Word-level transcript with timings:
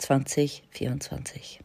2024. 0.00 1.60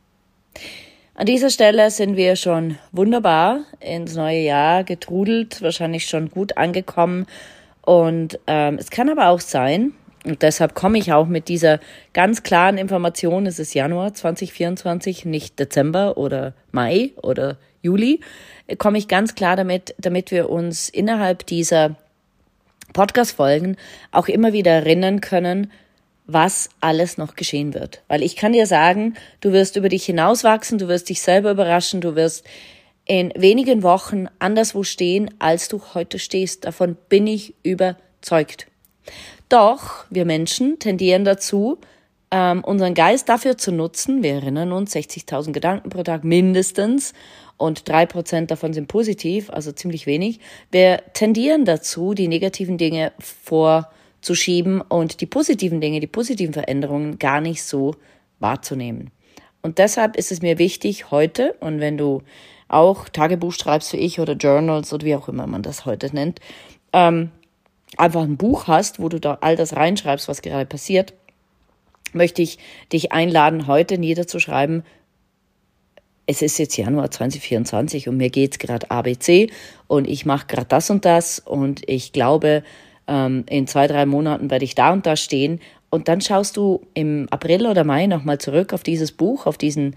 An 1.17 1.25
dieser 1.25 1.49
Stelle 1.49 1.89
sind 1.91 2.17
wir 2.17 2.35
schon 2.35 2.77
wunderbar 2.91 3.61
ins 3.79 4.15
neue 4.15 4.41
Jahr 4.41 4.83
getrudelt, 4.83 5.61
wahrscheinlich 5.61 6.07
schon 6.07 6.29
gut 6.29 6.57
angekommen. 6.57 7.25
Und 7.81 8.39
ähm, 8.47 8.77
es 8.77 8.89
kann 8.89 9.09
aber 9.09 9.29
auch 9.29 9.39
sein, 9.39 9.93
und 10.25 10.41
deshalb 10.41 10.73
komme 10.73 10.97
ich 10.97 11.13
auch 11.13 11.27
mit 11.27 11.47
dieser 11.47 11.79
ganz 12.11 12.43
klaren 12.43 12.77
Information, 12.77 13.45
es 13.45 13.59
ist 13.59 13.73
Januar 13.75 14.13
2024, 14.13 15.23
nicht 15.25 15.59
Dezember 15.59 16.17
oder 16.17 16.53
Mai 16.71 17.11
oder 17.21 17.57
Juli, 17.81 18.19
komme 18.77 18.97
ich 18.97 19.07
ganz 19.07 19.35
klar 19.35 19.55
damit, 19.55 19.93
damit 19.99 20.31
wir 20.31 20.49
uns 20.49 20.89
innerhalb 20.89 21.45
dieser 21.45 21.95
Podcast-Folgen 22.93 23.77
auch 24.11 24.27
immer 24.27 24.51
wieder 24.51 24.71
erinnern 24.71 25.21
können, 25.21 25.71
was 26.27 26.69
alles 26.81 27.17
noch 27.17 27.35
geschehen 27.35 27.73
wird. 27.73 28.01
Weil 28.07 28.23
ich 28.23 28.35
kann 28.35 28.53
dir 28.53 28.67
sagen, 28.67 29.15
du 29.41 29.51
wirst 29.51 29.75
über 29.75 29.89
dich 29.89 30.05
hinauswachsen, 30.05 30.77
du 30.77 30.87
wirst 30.87 31.09
dich 31.09 31.21
selber 31.21 31.51
überraschen, 31.51 32.01
du 32.01 32.15
wirst 32.15 32.45
in 33.05 33.31
wenigen 33.35 33.83
Wochen 33.83 34.27
anderswo 34.39 34.83
stehen, 34.83 35.29
als 35.39 35.67
du 35.67 35.81
heute 35.93 36.17
stehst. 36.17 36.65
Davon 36.65 36.97
bin 37.09 37.27
ich 37.27 37.53
überzeugt. 37.63 38.67
Doch 39.49 40.05
wir 40.09 40.25
Menschen 40.25 40.79
tendieren 40.79 41.23
dazu, 41.23 41.77
ähm, 42.31 42.63
unseren 42.63 42.95
Geist 42.95 43.29
dafür 43.29 43.57
zu 43.57 43.71
nutzen. 43.71 44.23
Wir 44.23 44.33
erinnern 44.33 44.71
uns, 44.71 44.95
60.000 44.95 45.51
Gedanken 45.51 45.89
pro 45.89 46.01
Tag 46.01 46.23
mindestens 46.23 47.13
und 47.57 47.87
drei 47.87 48.07
Prozent 48.07 48.49
davon 48.49 48.73
sind 48.73 48.87
positiv, 48.87 49.51
also 49.51 49.71
ziemlich 49.71 50.07
wenig. 50.07 50.39
Wir 50.71 51.03
tendieren 51.13 51.65
dazu, 51.65 52.15
die 52.15 52.27
negativen 52.27 52.79
Dinge 52.79 53.13
vor 53.19 53.91
zu 54.25 54.35
schieben 54.35 54.81
und 54.81 55.21
die 55.21 55.25
positiven 55.25 55.79
Dinge, 55.79 55.99
die 55.99 56.07
positiven 56.07 56.53
Veränderungen 56.53 57.19
gar 57.19 57.41
nicht 57.41 57.63
so 57.63 57.95
wahrzunehmen. 58.39 59.11
Und 59.61 59.77
deshalb 59.77 60.17
ist 60.17 60.31
es 60.31 60.41
mir 60.41 60.57
wichtig 60.57 61.11
heute, 61.11 61.55
und 61.59 61.79
wenn 61.79 61.97
du 61.97 62.21
auch 62.67 63.07
Tagebuch 63.07 63.53
schreibst 63.53 63.93
wie 63.93 63.97
ich 63.97 64.19
oder 64.19 64.33
Journals 64.33 64.91
oder 64.91 65.05
wie 65.05 65.15
auch 65.15 65.29
immer 65.29 65.47
man 65.47 65.61
das 65.61 65.85
heute 65.85 66.13
nennt, 66.13 66.39
ähm, 66.91 67.31
einfach 67.97 68.23
ein 68.23 68.37
Buch 68.37 68.67
hast, 68.67 68.99
wo 68.99 69.09
du 69.09 69.19
da 69.19 69.37
all 69.41 69.55
das 69.55 69.75
reinschreibst, 69.75 70.27
was 70.27 70.41
gerade 70.41 70.65
passiert, 70.65 71.13
möchte 72.13 72.41
ich 72.41 72.57
dich 72.91 73.11
einladen, 73.11 73.67
heute 73.67 73.97
niederzuschreiben, 73.97 74.83
es 76.27 76.41
ist 76.41 76.57
jetzt 76.57 76.75
Januar 76.77 77.11
2024 77.11 78.09
und 78.09 78.17
mir 78.17 78.31
geht's 78.31 78.57
gerade 78.57 78.89
ABC 78.89 79.51
und 79.85 80.07
ich 80.07 80.25
mache 80.25 80.47
gerade 80.47 80.67
das 80.67 80.89
und 80.89 81.05
das 81.05 81.37
und 81.37 81.87
ich 81.87 82.13
glaube, 82.13 82.63
ähm, 83.07 83.45
in 83.49 83.67
zwei, 83.67 83.87
drei 83.87 84.05
Monaten 84.05 84.49
werde 84.49 84.65
ich 84.65 84.75
da 84.75 84.91
und 84.93 85.05
da 85.05 85.15
stehen. 85.15 85.59
Und 85.89 86.07
dann 86.07 86.21
schaust 86.21 86.57
du 86.57 86.81
im 86.93 87.27
April 87.29 87.67
oder 87.67 87.83
Mai 87.83 88.07
nochmal 88.07 88.37
zurück 88.37 88.73
auf 88.73 88.83
dieses 88.83 89.11
Buch, 89.11 89.45
auf, 89.45 89.57
diesen, 89.57 89.95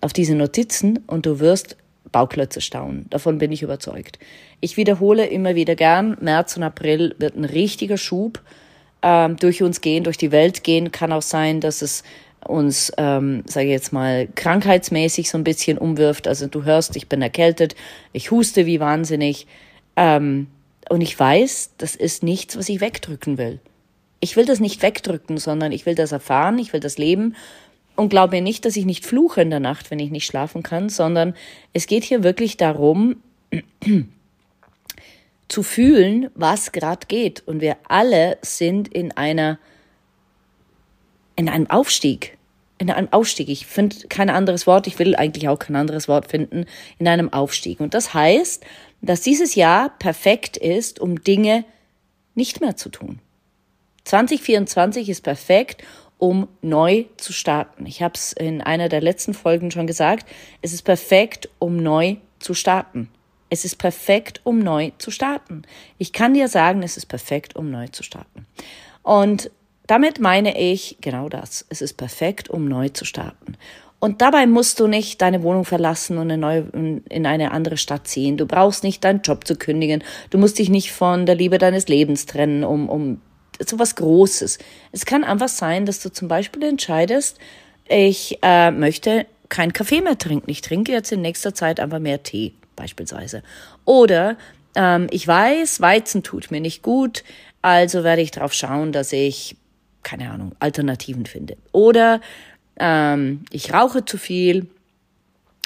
auf 0.00 0.12
diese 0.12 0.34
Notizen 0.34 1.00
und 1.06 1.26
du 1.26 1.40
wirst 1.40 1.76
Bauklötze 2.12 2.60
staunen. 2.60 3.06
Davon 3.10 3.38
bin 3.38 3.50
ich 3.50 3.62
überzeugt. 3.62 4.18
Ich 4.60 4.76
wiederhole 4.76 5.26
immer 5.26 5.54
wieder 5.54 5.74
gern, 5.74 6.16
März 6.20 6.56
und 6.56 6.62
April 6.62 7.14
wird 7.18 7.36
ein 7.36 7.44
richtiger 7.44 7.96
Schub 7.96 8.40
ähm, 9.02 9.36
durch 9.36 9.62
uns 9.62 9.80
gehen, 9.80 10.04
durch 10.04 10.18
die 10.18 10.30
Welt 10.30 10.62
gehen. 10.62 10.92
Kann 10.92 11.12
auch 11.12 11.22
sein, 11.22 11.60
dass 11.60 11.82
es 11.82 12.04
uns, 12.46 12.92
ähm, 12.98 13.42
sage 13.46 13.66
ich 13.66 13.72
jetzt 13.72 13.92
mal, 13.92 14.28
krankheitsmäßig 14.34 15.30
so 15.30 15.38
ein 15.38 15.44
bisschen 15.44 15.78
umwirft. 15.78 16.28
Also 16.28 16.46
du 16.46 16.64
hörst, 16.64 16.96
ich 16.96 17.08
bin 17.08 17.22
erkältet, 17.22 17.74
ich 18.12 18.30
huste 18.30 18.66
wie 18.66 18.80
wahnsinnig. 18.80 19.46
Ähm, 19.96 20.48
und 20.88 21.00
ich 21.00 21.18
weiß, 21.18 21.72
das 21.78 21.96
ist 21.96 22.22
nichts, 22.22 22.56
was 22.56 22.68
ich 22.68 22.80
wegdrücken 22.80 23.38
will. 23.38 23.60
Ich 24.20 24.36
will 24.36 24.46
das 24.46 24.60
nicht 24.60 24.82
wegdrücken, 24.82 25.38
sondern 25.38 25.72
ich 25.72 25.86
will 25.86 25.94
das 25.94 26.12
erfahren, 26.12 26.58
ich 26.58 26.72
will 26.72 26.80
das 26.80 26.98
leben 26.98 27.34
und 27.96 28.08
glaube 28.08 28.40
nicht, 28.40 28.64
dass 28.64 28.76
ich 28.76 28.86
nicht 28.86 29.06
fluche 29.06 29.42
in 29.42 29.50
der 29.50 29.60
Nacht, 29.60 29.90
wenn 29.90 29.98
ich 29.98 30.10
nicht 30.10 30.26
schlafen 30.26 30.62
kann, 30.62 30.88
sondern 30.88 31.34
es 31.72 31.86
geht 31.86 32.04
hier 32.04 32.22
wirklich 32.22 32.56
darum, 32.56 33.16
zu 35.48 35.62
fühlen, 35.62 36.30
was 36.34 36.72
gerade 36.72 37.06
geht. 37.06 37.46
Und 37.46 37.60
wir 37.60 37.76
alle 37.86 38.38
sind 38.42 38.88
in 38.88 39.12
einer, 39.12 39.58
in 41.36 41.48
einem 41.48 41.70
Aufstieg. 41.70 42.36
In 42.78 42.90
einem 42.90 43.12
Aufstieg. 43.12 43.48
Ich 43.48 43.66
finde 43.66 44.08
kein 44.08 44.30
anderes 44.30 44.66
Wort. 44.66 44.86
Ich 44.86 44.98
will 44.98 45.14
eigentlich 45.14 45.48
auch 45.48 45.58
kein 45.58 45.76
anderes 45.76 46.08
Wort 46.08 46.30
finden. 46.30 46.66
In 46.98 47.06
einem 47.06 47.32
Aufstieg. 47.32 47.80
Und 47.80 47.94
das 47.94 48.14
heißt, 48.14 48.64
dass 49.00 49.20
dieses 49.20 49.54
Jahr 49.54 49.90
perfekt 49.98 50.56
ist, 50.56 50.98
um 50.98 51.22
Dinge 51.22 51.64
nicht 52.34 52.60
mehr 52.60 52.76
zu 52.76 52.88
tun. 52.88 53.20
2024 54.04 55.08
ist 55.08 55.22
perfekt, 55.22 55.82
um 56.18 56.48
neu 56.62 57.04
zu 57.16 57.32
starten. 57.32 57.86
Ich 57.86 58.02
habe 58.02 58.14
es 58.14 58.32
in 58.32 58.60
einer 58.60 58.88
der 58.88 59.00
letzten 59.00 59.34
Folgen 59.34 59.70
schon 59.70 59.86
gesagt. 59.86 60.28
Es 60.62 60.72
ist 60.72 60.82
perfekt, 60.82 61.48
um 61.58 61.76
neu 61.76 62.16
zu 62.38 62.54
starten. 62.54 63.08
Es 63.50 63.64
ist 63.64 63.76
perfekt, 63.76 64.40
um 64.44 64.58
neu 64.58 64.90
zu 64.98 65.10
starten. 65.10 65.62
Ich 65.98 66.12
kann 66.12 66.34
dir 66.34 66.48
sagen, 66.48 66.82
es 66.82 66.96
ist 66.96 67.06
perfekt, 67.06 67.56
um 67.56 67.70
neu 67.70 67.88
zu 67.88 68.02
starten. 68.02 68.46
Und 69.02 69.50
damit 69.86 70.20
meine 70.20 70.58
ich 70.58 70.98
genau 71.00 71.28
das. 71.28 71.66
Es 71.68 71.82
ist 71.82 71.94
perfekt, 71.94 72.48
um 72.48 72.66
neu 72.66 72.88
zu 72.88 73.04
starten. 73.04 73.56
Und 74.00 74.20
dabei 74.20 74.46
musst 74.46 74.80
du 74.80 74.86
nicht 74.86 75.22
deine 75.22 75.42
Wohnung 75.42 75.64
verlassen 75.64 76.18
und 76.18 76.30
eine 76.30 76.36
neue, 76.36 76.66
in 77.08 77.26
eine 77.26 77.52
andere 77.52 77.78
Stadt 77.78 78.06
ziehen. 78.06 78.36
Du 78.36 78.46
brauchst 78.46 78.84
nicht 78.84 79.02
deinen 79.02 79.22
Job 79.22 79.46
zu 79.46 79.56
kündigen. 79.56 80.04
Du 80.28 80.36
musst 80.36 80.58
dich 80.58 80.68
nicht 80.68 80.92
von 80.92 81.24
der 81.24 81.34
Liebe 81.34 81.56
deines 81.56 81.88
Lebens 81.88 82.26
trennen, 82.26 82.64
um, 82.64 82.90
um 82.90 83.20
so 83.66 83.78
was 83.78 83.96
Großes. 83.96 84.58
Es 84.92 85.06
kann 85.06 85.24
einfach 85.24 85.48
sein, 85.48 85.86
dass 85.86 86.00
du 86.00 86.12
zum 86.12 86.28
Beispiel 86.28 86.64
entscheidest, 86.64 87.38
ich 87.88 88.38
äh, 88.42 88.70
möchte 88.70 89.26
kein 89.48 89.72
Kaffee 89.72 90.00
mehr 90.00 90.18
trinken. 90.18 90.50
Ich 90.50 90.60
trinke 90.62 90.92
jetzt 90.92 91.12
in 91.12 91.22
nächster 91.22 91.54
Zeit 91.54 91.80
einfach 91.80 91.98
mehr 91.98 92.22
Tee, 92.22 92.54
beispielsweise. 92.76 93.42
Oder 93.84 94.36
ähm, 94.74 95.06
ich 95.10 95.26
weiß, 95.26 95.80
Weizen 95.80 96.22
tut 96.22 96.50
mir 96.50 96.60
nicht 96.60 96.82
gut, 96.82 97.24
also 97.62 98.04
werde 98.04 98.22
ich 98.22 98.30
darauf 98.30 98.52
schauen, 98.52 98.92
dass 98.92 99.12
ich, 99.12 99.56
keine 100.04 100.30
Ahnung, 100.30 100.54
Alternativen 100.60 101.26
finde. 101.26 101.56
Oder 101.72 102.20
ähm, 102.78 103.44
ich 103.50 103.72
rauche 103.72 104.04
zu 104.04 104.18
viel, 104.18 104.66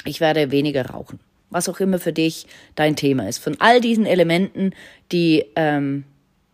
ich 0.05 0.19
werde 0.19 0.51
weniger 0.51 0.87
rauchen. 0.87 1.19
Was 1.49 1.69
auch 1.69 1.79
immer 1.79 1.99
für 1.99 2.13
dich 2.13 2.47
dein 2.75 2.95
Thema 2.95 3.27
ist. 3.27 3.39
Von 3.39 3.59
all 3.59 3.81
diesen 3.81 4.05
Elementen, 4.05 4.73
die 5.11 5.45
ähm, 5.55 6.03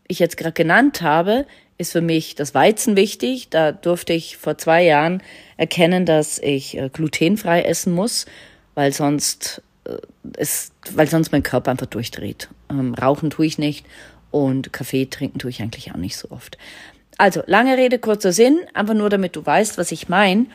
ich 0.08 0.20
jetzt 0.20 0.38
gerade 0.38 0.54
genannt 0.54 1.02
habe, 1.02 1.46
ist 1.78 1.92
für 1.92 2.02
mich 2.02 2.36
das 2.36 2.54
Weizen 2.54 2.96
wichtig. 2.96 3.50
Da 3.50 3.72
durfte 3.72 4.14
ich 4.14 4.38
vor 4.38 4.58
zwei 4.58 4.84
Jahren 4.84 5.22
erkennen, 5.58 6.06
dass 6.06 6.40
ich 6.40 6.78
äh, 6.78 6.90
glutenfrei 6.92 7.64
essen 7.64 7.94
muss, 7.94 8.26
weil 8.74 8.94
sonst 8.94 9.62
äh, 9.86 9.98
ist, 10.38 10.72
weil 10.92 11.08
sonst 11.08 11.32
mein 11.32 11.44
Körper 11.44 11.72
einfach 11.72 11.88
durchdreht. 11.88 12.50
Ähm, 12.70 12.94
rauchen 12.94 13.30
tue 13.30 13.46
ich 13.46 13.58
nicht 13.58 13.86
und 14.32 14.72
Kaffee 14.72 15.06
trinken 15.06 15.40
tue 15.40 15.50
ich 15.50 15.62
eigentlich 15.62 15.92
auch 15.92 15.98
nicht 15.98 16.18
so 16.18 16.32
oft. 16.32 16.58
Also, 17.18 17.44
lange 17.46 17.78
Rede, 17.78 18.00
kurzer 18.00 18.34
Sinn, 18.34 18.60
einfach 18.74 18.94
nur 18.94 19.10
damit 19.10 19.36
du 19.36 19.46
weißt, 19.46 19.78
was 19.78 19.92
ich 19.92 20.10
meine. 20.10 20.48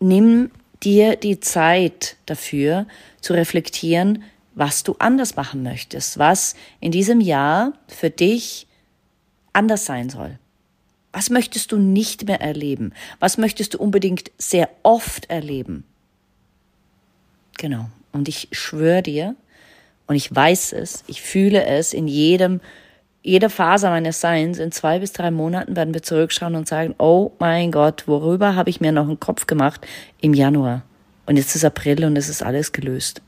Nimm 0.00 0.50
dir 0.82 1.16
die 1.16 1.40
Zeit 1.40 2.16
dafür 2.26 2.86
zu 3.20 3.34
reflektieren, 3.34 4.22
was 4.54 4.82
du 4.82 4.96
anders 4.98 5.36
machen 5.36 5.62
möchtest, 5.62 6.18
was 6.18 6.54
in 6.80 6.92
diesem 6.92 7.20
Jahr 7.20 7.72
für 7.88 8.10
dich 8.10 8.66
anders 9.52 9.84
sein 9.84 10.10
soll. 10.10 10.38
Was 11.12 11.30
möchtest 11.30 11.72
du 11.72 11.76
nicht 11.76 12.26
mehr 12.26 12.40
erleben? 12.40 12.92
Was 13.20 13.38
möchtest 13.38 13.74
du 13.74 13.78
unbedingt 13.78 14.30
sehr 14.38 14.68
oft 14.82 15.30
erleben? 15.30 15.84
Genau. 17.56 17.86
Und 18.12 18.28
ich 18.28 18.48
schwöre 18.52 19.02
dir, 19.02 19.36
und 20.06 20.16
ich 20.16 20.34
weiß 20.34 20.72
es, 20.74 21.04
ich 21.06 21.22
fühle 21.22 21.64
es 21.64 21.92
in 21.92 22.08
jedem, 22.08 22.60
jeder 23.24 23.48
Phase 23.48 23.88
meines 23.88 24.20
Seins, 24.20 24.58
in 24.58 24.70
zwei 24.70 24.98
bis 24.98 25.12
drei 25.12 25.30
Monaten 25.30 25.74
werden 25.74 25.94
wir 25.94 26.02
zurückschauen 26.02 26.54
und 26.54 26.68
sagen, 26.68 26.94
oh 26.98 27.32
mein 27.38 27.72
Gott, 27.72 28.06
worüber 28.06 28.54
habe 28.54 28.68
ich 28.68 28.82
mir 28.82 28.92
noch 28.92 29.08
einen 29.08 29.18
Kopf 29.18 29.46
gemacht 29.46 29.86
im 30.20 30.34
Januar? 30.34 30.82
Und 31.24 31.38
jetzt 31.38 31.56
ist 31.56 31.64
April 31.64 32.04
und 32.04 32.16
es 32.16 32.28
ist 32.28 32.42
alles 32.42 32.72
gelöst. 32.72 33.22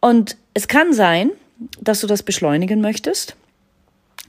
Und 0.00 0.36
es 0.52 0.68
kann 0.68 0.92
sein, 0.92 1.30
dass 1.80 2.00
du 2.00 2.06
das 2.06 2.22
beschleunigen 2.22 2.82
möchtest. 2.82 3.34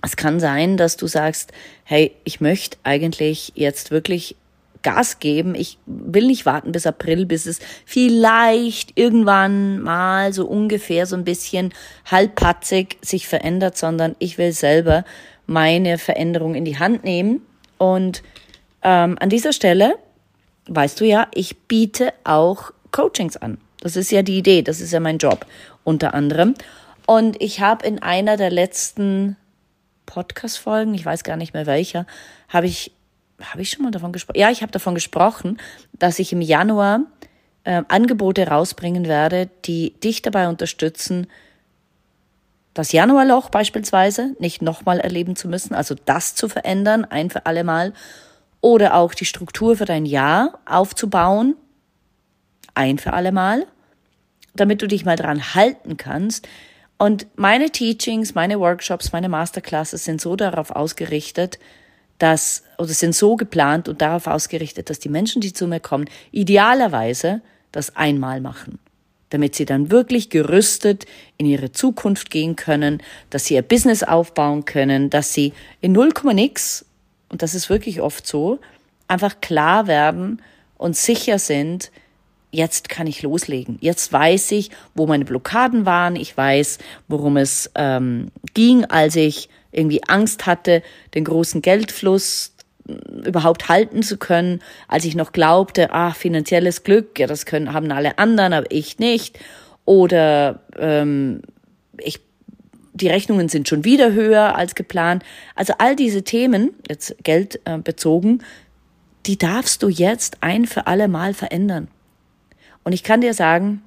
Es 0.01 0.15
kann 0.15 0.39
sein, 0.39 0.77
dass 0.77 0.95
du 0.95 1.07
sagst, 1.07 1.51
hey, 1.83 2.13
ich 2.23 2.39
möchte 2.39 2.77
eigentlich 2.83 3.51
jetzt 3.55 3.91
wirklich 3.91 4.37
Gas 4.83 5.19
geben. 5.19 5.55
Ich 5.55 5.77
will 5.85 6.27
nicht 6.27 6.45
warten 6.45 6.71
bis 6.71 6.85
April, 6.85 7.25
bis 7.25 7.45
es 7.45 7.59
vielleicht 7.85 8.97
irgendwann 8.97 9.79
mal 9.79 10.33
so 10.33 10.45
ungefähr 10.45 11.05
so 11.05 11.15
ein 11.15 11.23
bisschen 11.23 11.73
halbpatzig 12.05 12.97
sich 13.01 13.27
verändert, 13.27 13.77
sondern 13.77 14.15
ich 14.19 14.37
will 14.37 14.51
selber 14.51 15.03
meine 15.47 15.97
Veränderung 15.97 16.55
in 16.55 16.65
die 16.65 16.77
Hand 16.77 17.03
nehmen. 17.03 17.41
Und 17.77 18.23
ähm, 18.83 19.17
an 19.19 19.29
dieser 19.29 19.53
Stelle, 19.53 19.95
weißt 20.67 20.99
du 21.01 21.05
ja, 21.05 21.27
ich 21.33 21.57
biete 21.61 22.13
auch 22.23 22.71
Coachings 22.91 23.37
an. 23.37 23.57
Das 23.81 23.95
ist 23.95 24.11
ja 24.11 24.21
die 24.21 24.37
Idee, 24.37 24.61
das 24.61 24.79
ist 24.79 24.93
ja 24.93 24.99
mein 24.99 25.17
Job 25.17 25.45
unter 25.83 26.13
anderem. 26.13 26.53
Und 27.05 27.41
ich 27.41 27.59
habe 27.59 27.85
in 27.85 28.01
einer 28.01 28.37
der 28.37 28.49
letzten 28.49 29.35
Podcast-Folgen, 30.05 30.93
ich 30.93 31.05
weiß 31.05 31.23
gar 31.23 31.35
nicht 31.35 31.53
mehr 31.53 31.65
welcher, 31.65 32.05
habe 32.47 32.67
ich, 32.67 32.91
habe 33.43 33.61
ich 33.61 33.69
schon 33.69 33.83
mal 33.83 33.91
davon 33.91 34.11
gesprochen? 34.11 34.39
Ja, 34.39 34.49
ich 34.51 34.61
habe 34.61 34.71
davon 34.71 34.95
gesprochen, 34.95 35.57
dass 35.93 36.19
ich 36.19 36.33
im 36.33 36.41
Januar 36.41 37.01
äh, 37.63 37.83
Angebote 37.87 38.47
rausbringen 38.47 39.07
werde, 39.07 39.49
die 39.65 39.93
dich 39.99 40.21
dabei 40.21 40.47
unterstützen, 40.47 41.27
das 42.73 42.91
Januarloch 42.91 43.49
beispielsweise 43.49 44.35
nicht 44.39 44.61
nochmal 44.61 44.99
erleben 44.99 45.35
zu 45.35 45.47
müssen, 45.47 45.75
also 45.75 45.95
das 46.05 46.35
zu 46.35 46.49
verändern, 46.49 47.05
ein 47.05 47.29
für 47.29 47.45
alle 47.45 47.63
Mal, 47.63 47.93
oder 48.61 48.95
auch 48.95 49.13
die 49.13 49.25
Struktur 49.25 49.75
für 49.75 49.85
dein 49.85 50.05
Jahr 50.05 50.59
aufzubauen, 50.65 51.55
ein 52.73 52.97
für 52.97 53.13
alle 53.13 53.31
Mal, 53.31 53.67
damit 54.55 54.81
du 54.81 54.87
dich 54.87 55.05
mal 55.05 55.17
dran 55.17 55.53
halten 55.53 55.97
kannst, 55.97 56.47
und 56.97 57.27
meine 57.35 57.69
Teachings, 57.69 58.33
meine 58.33 58.61
Workshops, 58.61 59.11
meine 59.11 59.27
Masterclasses 59.27 60.05
sind 60.05 60.21
so 60.21 60.37
darauf 60.37 60.71
ausgerichtet, 60.71 61.59
dass, 62.19 62.63
oder 62.77 62.89
sind 62.89 63.15
so 63.15 63.35
geplant 63.35 63.89
und 63.89 64.01
darauf 64.01 64.27
ausgerichtet, 64.27 64.89
dass 64.89 64.99
die 64.99 65.09
Menschen, 65.09 65.41
die 65.41 65.53
zu 65.53 65.67
mir 65.67 65.79
kommen, 65.79 66.05
idealerweise 66.31 67.41
das 67.71 67.95
einmal 67.95 68.39
machen. 68.39 68.79
Damit 69.29 69.55
sie 69.55 69.65
dann 69.65 69.89
wirklich 69.89 70.29
gerüstet 70.29 71.05
in 71.37 71.45
ihre 71.45 71.71
Zukunft 71.71 72.29
gehen 72.29 72.55
können, 72.55 73.01
dass 73.29 73.45
sie 73.45 73.55
ihr 73.55 73.61
Business 73.63 74.03
aufbauen 74.03 74.65
können, 74.65 75.09
dass 75.09 75.33
sie 75.33 75.53
in 75.81 75.91
0, 75.91 76.11
nix, 76.33 76.85
und 77.29 77.41
das 77.41 77.55
ist 77.55 77.69
wirklich 77.69 77.99
oft 77.99 78.27
so, 78.27 78.59
einfach 79.07 79.41
klar 79.41 79.87
werden 79.87 80.41
und 80.77 80.95
sicher 80.95 81.39
sind, 81.39 81.91
jetzt 82.51 82.87
kann 82.87 83.07
ich 83.07 83.23
loslegen. 83.23 83.77
Jetzt 83.81 84.13
weiß 84.13 84.51
ich, 84.51 84.69
wo 84.93 85.07
meine 85.07 85.25
Blockaden 85.25 85.85
waren. 85.85 86.15
Ich 86.15 86.37
weiß, 86.37 86.77
worum 87.07 87.37
es 87.37 87.71
ähm, 87.75 88.31
ging, 88.53 88.85
als 88.85 89.15
ich 89.15 89.49
irgendwie 89.73 90.03
Angst 90.07 90.45
hatte, 90.45 90.81
den 91.13 91.25
großen 91.25 91.61
Geldfluss 91.61 92.53
äh, 92.87 92.93
überhaupt 93.27 93.69
halten 93.69 94.03
zu 94.03 94.17
können, 94.17 94.61
als 94.87 95.05
ich 95.05 95.15
noch 95.15 95.31
glaubte, 95.31 95.91
ah, 95.91 96.11
finanzielles 96.11 96.83
Glück, 96.83 97.19
ja, 97.19 97.27
das 97.27 97.45
können 97.45 97.73
haben 97.73 97.91
alle 97.91 98.17
anderen, 98.17 98.53
aber 98.53 98.71
ich 98.71 98.99
nicht. 98.99 99.39
Oder 99.85 100.61
ähm, 100.77 101.41
ich 101.97 102.21
die 102.93 103.07
Rechnungen 103.07 103.49
sind 103.49 103.67
schon 103.67 103.83
wieder 103.83 104.13
höher 104.13 104.55
als 104.55 104.75
geplant. 104.75 105.23
Also 105.55 105.73
all 105.79 105.95
diese 105.95 106.23
Themen, 106.23 106.71
jetzt 106.87 107.15
Geld 107.23 107.59
äh, 107.65 107.79
bezogen, 107.79 108.43
die 109.25 109.37
darfst 109.37 109.81
du 109.83 109.89
jetzt 109.89 110.37
ein 110.41 110.65
für 110.65 110.87
alle 110.87 111.07
Mal 111.07 111.33
verändern. 111.33 111.87
Und 112.83 112.93
ich 112.93 113.03
kann 113.03 113.21
dir 113.21 113.33
sagen, 113.33 113.81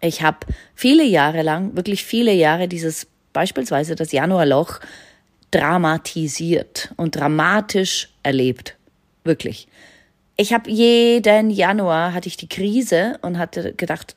ich 0.00 0.22
habe 0.22 0.38
viele 0.74 1.04
Jahre 1.04 1.42
lang, 1.42 1.76
wirklich 1.76 2.04
viele 2.04 2.32
Jahre 2.32 2.68
dieses 2.68 3.06
beispielsweise 3.34 3.96
das 3.96 4.12
Januarloch 4.12 4.80
dramatisiert 5.50 6.92
und 6.96 7.16
dramatisch 7.16 8.08
erlebt. 8.22 8.76
Wirklich. 9.24 9.68
Ich 10.36 10.52
habe 10.52 10.70
jeden 10.70 11.50
Januar 11.50 12.14
hatte 12.14 12.28
ich 12.28 12.36
die 12.36 12.48
Krise 12.48 13.18
und 13.22 13.38
hatte 13.38 13.74
gedacht, 13.74 14.16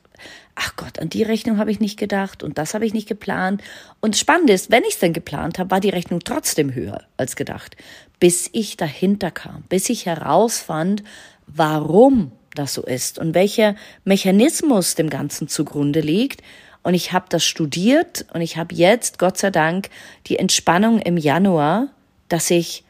ach 0.56 0.74
Gott, 0.76 0.98
an 0.98 1.08
die 1.08 1.22
Rechnung 1.22 1.58
habe 1.58 1.70
ich 1.70 1.78
nicht 1.78 1.98
gedacht 1.98 2.42
und 2.42 2.58
das 2.58 2.74
habe 2.74 2.84
ich 2.84 2.92
nicht 2.92 3.08
geplant. 3.08 3.62
Und 4.00 4.16
spannend 4.16 4.50
ist, 4.50 4.70
wenn 4.70 4.82
ich 4.82 4.94
es 4.94 4.98
denn 4.98 5.12
geplant 5.12 5.58
habe, 5.58 5.70
war 5.70 5.80
die 5.80 5.90
Rechnung 5.90 6.20
trotzdem 6.20 6.74
höher 6.74 7.02
als 7.16 7.36
gedacht, 7.36 7.76
bis 8.18 8.50
ich 8.52 8.76
dahinter 8.76 9.30
kam, 9.30 9.62
bis 9.68 9.88
ich 9.90 10.06
herausfand, 10.06 11.04
warum 11.46 12.32
das 12.54 12.74
so 12.74 12.82
ist 12.82 13.18
und 13.20 13.34
welcher 13.34 13.76
Mechanismus 14.04 14.96
dem 14.96 15.10
Ganzen 15.10 15.46
zugrunde 15.46 16.00
liegt. 16.00 16.42
Und 16.82 16.94
ich 16.94 17.12
habe 17.12 17.26
das 17.28 17.44
studiert 17.44 18.26
und 18.32 18.40
ich 18.40 18.56
habe 18.56 18.74
jetzt, 18.74 19.18
Gott 19.18 19.36
sei 19.36 19.50
Dank, 19.50 19.90
die 20.26 20.38
Entspannung 20.38 21.00
im 21.00 21.16
Januar, 21.16 21.88
dass 22.28 22.50
ich 22.50 22.84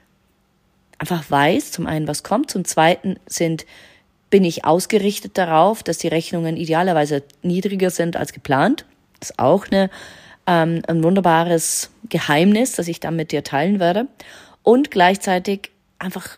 einfach 0.98 1.30
weiß, 1.30 1.72
zum 1.72 1.86
einen, 1.86 2.08
was 2.08 2.22
kommt, 2.22 2.50
zum 2.50 2.64
zweiten 2.64 3.18
sind, 3.26 3.64
bin 4.30 4.44
ich 4.44 4.64
ausgerichtet 4.64 5.38
darauf, 5.38 5.82
dass 5.82 5.98
die 5.98 6.08
Rechnungen 6.08 6.56
idealerweise 6.56 7.22
niedriger 7.42 7.90
sind 7.90 8.16
als 8.16 8.32
geplant. 8.32 8.84
Das 9.20 9.30
ist 9.30 9.38
auch 9.38 9.66
eine, 9.68 9.90
ähm, 10.46 10.82
ein 10.86 11.02
wunderbares 11.02 11.90
Geheimnis, 12.08 12.72
das 12.72 12.88
ich 12.88 13.00
dann 13.00 13.16
mit 13.16 13.32
dir 13.32 13.42
teilen 13.42 13.80
werde. 13.80 14.06
Und 14.62 14.90
gleichzeitig 14.90 15.70
einfach, 15.98 16.36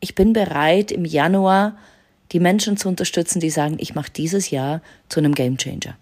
ich 0.00 0.14
bin 0.14 0.32
bereit, 0.32 0.90
im 0.90 1.04
Januar 1.04 1.76
die 2.32 2.40
Menschen 2.40 2.76
zu 2.76 2.88
unterstützen, 2.88 3.40
die 3.40 3.50
sagen, 3.50 3.76
ich 3.78 3.94
mache 3.94 4.10
dieses 4.10 4.50
Jahr 4.50 4.82
zu 5.08 5.20
einem 5.20 5.34
Gamechanger. 5.34 5.96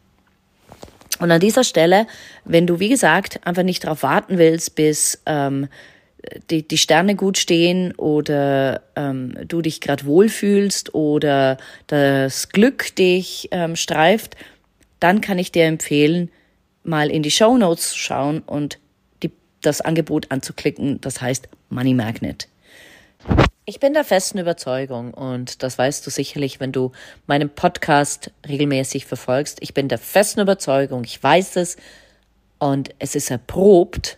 Und 1.20 1.30
an 1.30 1.40
dieser 1.40 1.64
Stelle, 1.64 2.06
wenn 2.44 2.66
du, 2.66 2.80
wie 2.80 2.88
gesagt, 2.88 3.40
einfach 3.44 3.62
nicht 3.62 3.84
darauf 3.84 4.02
warten 4.02 4.38
willst, 4.38 4.74
bis 4.74 5.20
ähm, 5.26 5.68
die, 6.50 6.66
die 6.66 6.78
Sterne 6.78 7.14
gut 7.14 7.38
stehen 7.38 7.94
oder 7.96 8.82
ähm, 8.96 9.36
du 9.46 9.62
dich 9.62 9.80
gerade 9.80 10.04
wohlfühlst 10.04 10.94
oder 10.94 11.58
das 11.86 12.48
Glück 12.50 12.94
dich 12.96 13.48
ähm, 13.50 13.76
streift, 13.76 14.36
dann 15.00 15.20
kann 15.20 15.38
ich 15.38 15.52
dir 15.52 15.64
empfehlen, 15.64 16.30
mal 16.82 17.10
in 17.10 17.22
die 17.22 17.30
Show 17.30 17.56
Notes 17.56 17.90
zu 17.90 17.98
schauen 17.98 18.40
und 18.40 18.78
die, 19.22 19.30
das 19.60 19.80
Angebot 19.80 20.30
anzuklicken, 20.30 21.00
das 21.00 21.20
heißt 21.20 21.48
Money 21.70 21.94
Magnet. 21.94 22.48
Ich 23.70 23.80
bin 23.80 23.92
der 23.92 24.04
festen 24.04 24.38
Überzeugung, 24.38 25.12
und 25.12 25.62
das 25.62 25.76
weißt 25.76 26.06
du 26.06 26.10
sicherlich, 26.10 26.58
wenn 26.58 26.72
du 26.72 26.90
meinen 27.26 27.50
Podcast 27.50 28.30
regelmäßig 28.48 29.04
verfolgst, 29.04 29.58
ich 29.60 29.74
bin 29.74 29.88
der 29.88 29.98
festen 29.98 30.40
Überzeugung, 30.40 31.04
ich 31.04 31.22
weiß 31.22 31.56
es, 31.56 31.76
und 32.58 32.94
es 32.98 33.14
ist 33.14 33.30
erprobt, 33.30 34.16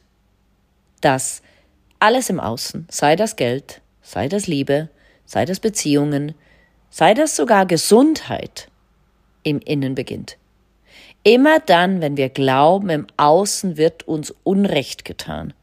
dass 1.01 1.43
alles 1.99 2.31
im 2.31 2.39
Außen, 2.39 2.87
sei 2.93 3.17
das 3.17 3.35
Geld, 3.35 3.81
sei 4.03 4.29
das 4.29 4.47
Liebe, 4.47 4.89
sei 5.25 5.47
das 5.47 5.59
Beziehungen, 5.59 6.37
sei 6.89 7.13
das 7.13 7.35
sogar 7.35 7.67
Gesundheit, 7.67 8.69
im 9.43 9.59
Innen 9.59 9.97
beginnt. 9.97 10.37
Immer 11.25 11.59
dann, 11.59 12.01
wenn 12.01 12.17
wir 12.17 12.29
glauben, 12.29 12.89
im 12.89 13.09
Außen 13.17 13.77
wird 13.77 14.07
uns 14.07 14.33
Unrecht 14.45 15.05
getan, 15.05 15.55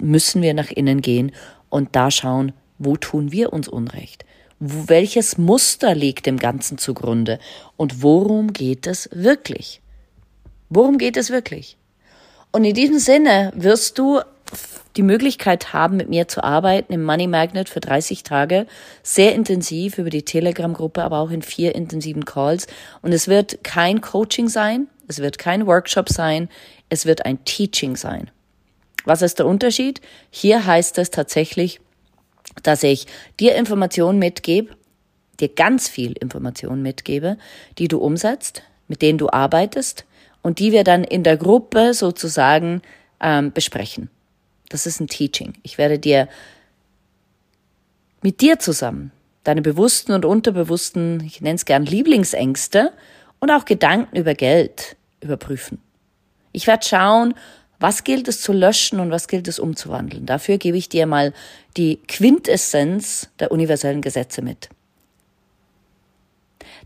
müssen 0.00 0.42
wir 0.42 0.54
nach 0.54 0.70
innen 0.70 1.00
gehen 1.00 1.32
und 1.76 1.94
da 1.94 2.10
schauen, 2.10 2.54
wo 2.78 2.96
tun 2.96 3.32
wir 3.32 3.52
uns 3.52 3.68
Unrecht? 3.68 4.24
Welches 4.58 5.36
Muster 5.36 5.94
liegt 5.94 6.24
dem 6.24 6.38
Ganzen 6.38 6.78
zugrunde? 6.78 7.38
Und 7.76 8.02
worum 8.02 8.54
geht 8.54 8.86
es 8.86 9.10
wirklich? 9.12 9.82
Worum 10.70 10.96
geht 10.96 11.18
es 11.18 11.28
wirklich? 11.28 11.76
Und 12.50 12.64
in 12.64 12.72
diesem 12.72 12.98
Sinne 12.98 13.52
wirst 13.54 13.98
du 13.98 14.20
die 14.96 15.02
Möglichkeit 15.02 15.74
haben, 15.74 15.98
mit 15.98 16.08
mir 16.08 16.28
zu 16.28 16.42
arbeiten 16.42 16.94
im 16.94 17.04
Money 17.04 17.26
Magnet 17.26 17.68
für 17.68 17.80
30 17.80 18.22
Tage, 18.22 18.66
sehr 19.02 19.34
intensiv 19.34 19.98
über 19.98 20.08
die 20.08 20.24
Telegram-Gruppe, 20.24 21.04
aber 21.04 21.18
auch 21.18 21.30
in 21.30 21.42
vier 21.42 21.74
intensiven 21.74 22.24
Calls. 22.24 22.68
Und 23.02 23.12
es 23.12 23.28
wird 23.28 23.62
kein 23.64 24.00
Coaching 24.00 24.48
sein, 24.48 24.88
es 25.08 25.18
wird 25.18 25.36
kein 25.36 25.66
Workshop 25.66 26.08
sein, 26.08 26.48
es 26.88 27.04
wird 27.04 27.26
ein 27.26 27.44
Teaching 27.44 27.96
sein. 27.96 28.30
Was 29.06 29.22
ist 29.22 29.38
der 29.38 29.46
Unterschied? 29.46 30.02
Hier 30.30 30.66
heißt 30.66 30.98
es 30.98 31.10
tatsächlich, 31.10 31.80
dass 32.62 32.82
ich 32.82 33.06
dir 33.40 33.54
Informationen 33.54 34.18
mitgebe, 34.18 34.74
dir 35.40 35.48
ganz 35.48 35.88
viel 35.88 36.12
Informationen 36.12 36.82
mitgebe, 36.82 37.38
die 37.78 37.88
du 37.88 37.98
umsetzt, 37.98 38.62
mit 38.88 39.02
denen 39.02 39.18
du 39.18 39.30
arbeitest 39.30 40.04
und 40.42 40.58
die 40.58 40.72
wir 40.72 40.84
dann 40.84 41.04
in 41.04 41.22
der 41.22 41.36
Gruppe 41.36 41.94
sozusagen 41.94 42.82
ähm, 43.20 43.52
besprechen. 43.52 44.10
Das 44.68 44.86
ist 44.86 45.00
ein 45.00 45.06
Teaching. 45.06 45.54
Ich 45.62 45.78
werde 45.78 45.98
dir 45.98 46.28
mit 48.22 48.40
dir 48.40 48.58
zusammen 48.58 49.12
deine 49.44 49.62
bewussten 49.62 50.12
und 50.12 50.24
unterbewussten, 50.24 51.22
ich 51.24 51.40
nenne 51.40 51.54
es 51.54 51.64
gern 51.64 51.86
Lieblingsängste 51.86 52.92
und 53.38 53.52
auch 53.52 53.64
Gedanken 53.64 54.16
über 54.16 54.34
Geld 54.34 54.96
überprüfen. 55.20 55.78
Ich 56.50 56.66
werde 56.66 56.84
schauen, 56.84 57.34
was 57.78 58.04
gilt 58.04 58.28
es 58.28 58.40
zu 58.40 58.52
löschen 58.52 59.00
und 59.00 59.10
was 59.10 59.28
gilt 59.28 59.48
es 59.48 59.58
umzuwandeln. 59.58 60.26
Dafür 60.26 60.58
gebe 60.58 60.76
ich 60.76 60.88
dir 60.88 61.06
mal 61.06 61.32
die 61.76 61.98
Quintessenz 62.08 63.28
der 63.38 63.50
universellen 63.52 64.02
Gesetze 64.02 64.42
mit. 64.42 64.68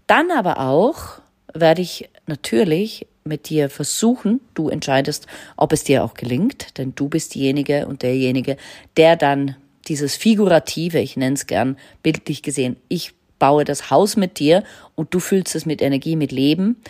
Dann 0.06 0.30
aber 0.30 0.60
auch 0.60 1.20
werde 1.54 1.82
ich 1.82 2.08
natürlich 2.26 3.06
mit 3.24 3.48
dir 3.48 3.70
versuchen, 3.70 4.40
du 4.54 4.68
entscheidest, 4.68 5.26
ob 5.56 5.72
es 5.72 5.84
dir 5.84 6.04
auch 6.04 6.14
gelingt, 6.14 6.78
denn 6.78 6.94
du 6.94 7.08
bist 7.08 7.34
diejenige 7.34 7.86
und 7.86 8.02
derjenige, 8.02 8.56
der 8.96 9.16
dann 9.16 9.56
dieses 9.86 10.16
Figurative, 10.16 10.98
ich 10.98 11.16
nenne 11.16 11.34
es 11.34 11.46
gern 11.46 11.76
bildlich 12.02 12.42
gesehen, 12.42 12.76
ich 12.88 13.12
baue 13.38 13.64
das 13.64 13.90
Haus 13.90 14.16
mit 14.16 14.38
dir 14.38 14.64
und 14.94 15.14
du 15.14 15.20
füllst 15.20 15.54
es 15.54 15.66
mit 15.66 15.82
Energie, 15.82 16.16
mit 16.16 16.32
Leben. 16.32 16.82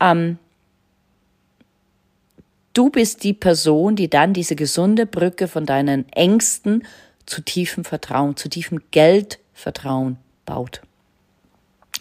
Ähm, 0.00 0.38
du 2.76 2.90
bist 2.90 3.24
die 3.24 3.32
Person, 3.32 3.96
die 3.96 4.10
dann 4.10 4.32
diese 4.32 4.54
gesunde 4.54 5.06
Brücke 5.06 5.48
von 5.48 5.64
deinen 5.66 6.10
Ängsten 6.12 6.86
zu 7.24 7.40
tiefem 7.40 7.84
Vertrauen, 7.84 8.36
zu 8.36 8.48
tiefem 8.48 8.82
Geldvertrauen 8.90 10.18
baut. 10.44 10.82